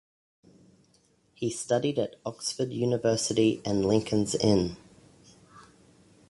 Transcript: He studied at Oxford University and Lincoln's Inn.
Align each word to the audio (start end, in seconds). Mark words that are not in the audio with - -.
He 1.35 1.51
studied 1.51 1.99
at 1.99 2.15
Oxford 2.25 2.71
University 2.73 3.61
and 3.63 3.85
Lincoln's 3.85 4.33
Inn. 4.33 4.75